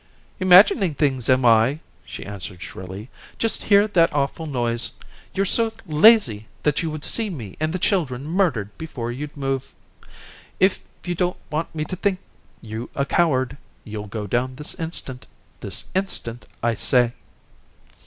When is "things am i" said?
0.95-1.79